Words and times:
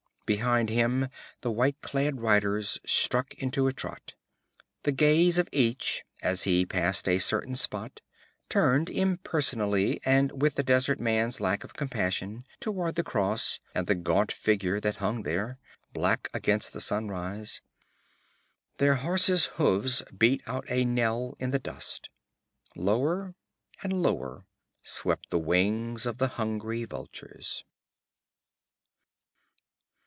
Behind 0.27 0.69
him 0.69 1.09
the 1.41 1.51
white 1.51 1.81
clad 1.81 2.21
riders 2.21 2.79
struck 2.85 3.33
into 3.33 3.67
a 3.67 3.73
trot; 3.73 4.13
the 4.83 4.93
gaze 4.93 5.37
of 5.37 5.49
each, 5.51 6.05
as 6.21 6.45
he 6.45 6.65
passed 6.65 7.09
a 7.09 7.19
certain 7.19 7.53
spot, 7.53 7.99
turned 8.47 8.89
impersonally 8.89 9.99
and 10.05 10.41
with 10.41 10.55
the 10.55 10.63
desert 10.63 11.01
man's 11.01 11.41
lack 11.41 11.65
of 11.65 11.73
compassion, 11.73 12.45
toward 12.61 12.95
the 12.95 13.03
cross 13.03 13.59
and 13.75 13.87
the 13.87 13.93
gaunt 13.95 14.31
figure 14.31 14.79
that 14.79 14.95
hung 14.95 15.23
there, 15.23 15.59
black 15.91 16.29
against 16.33 16.71
the 16.71 16.79
sunrise. 16.79 17.59
Their 18.77 18.95
horses' 18.95 19.47
hoofs 19.57 20.01
beat 20.17 20.41
out 20.47 20.63
a 20.69 20.85
knell 20.85 21.35
in 21.41 21.51
the 21.51 21.59
dust. 21.59 22.09
Lower 22.73 23.35
and 23.83 23.91
lower 23.91 24.45
swept 24.81 25.29
the 25.29 25.39
wings 25.39 26.05
of 26.05 26.19
the 26.19 26.29
hungry 26.39 26.85
vultures. 26.85 27.65